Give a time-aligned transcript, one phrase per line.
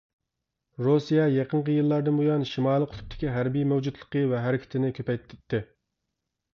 [0.87, 5.67] رۇسىيە يېقىنقى يىللاردىن بۇيان شىمالىي قۇتۇپتىكى ھەربىي مەۋجۇتلۇقى ۋە ھەرىكىتىنى كۆپەيتتى.